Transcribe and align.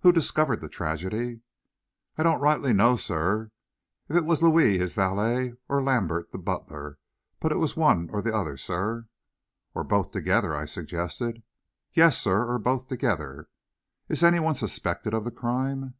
"Who 0.00 0.12
discovered 0.12 0.62
the 0.62 0.70
tragedy?" 0.70 1.42
"I 2.16 2.22
don't 2.22 2.40
rightly 2.40 2.72
know, 2.72 2.96
sir, 2.96 3.50
if 4.08 4.16
it 4.16 4.24
was 4.24 4.42
Louis, 4.42 4.78
his 4.78 4.94
valet, 4.94 5.56
or 5.68 5.82
Lambert, 5.82 6.32
the 6.32 6.38
butler, 6.38 6.96
but 7.38 7.52
it 7.52 7.56
was 7.58 7.76
one 7.76 8.08
or 8.10 8.22
t'other, 8.22 8.56
sir." 8.56 9.08
"Or 9.74 9.84
both 9.84 10.10
together?" 10.10 10.56
I 10.56 10.64
suggested. 10.64 11.42
"Yes, 11.92 12.16
sir; 12.16 12.46
or 12.50 12.58
both 12.58 12.88
together." 12.88 13.50
"Is 14.08 14.24
any 14.24 14.38
one 14.40 14.54
suspected 14.54 15.12
of 15.12 15.24
the 15.26 15.30
crime?" 15.30 15.92